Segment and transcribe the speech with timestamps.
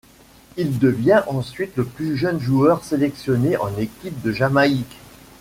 [0.57, 4.97] Il devient ensuite le plus jeune joueur sélectionné en équipe de Jamaïque.